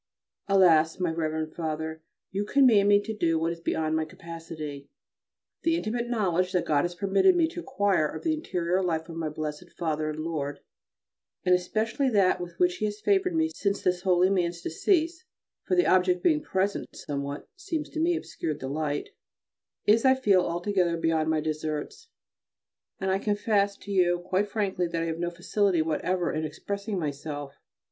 [0.47, 0.99] Alas!
[0.99, 1.53] my Rev.
[1.53, 2.01] Father,
[2.31, 4.89] you command me to do what is beyond my capacity.
[5.61, 9.15] The intimate knowledge that God has permitted me to acquire of the interior life of
[9.15, 10.61] my blessed Father and Lord,
[11.45, 15.23] and especially that with which He has favoured me since this holy man's decease
[15.65, 19.09] (for the object being present somewhat, it seems to me, obscured the light),
[19.85, 22.09] is, I feel, altogether beyond my deserts:
[22.99, 26.97] and I confess to you quite frankly that I have no facility whatever in expressing
[26.97, 27.53] myself.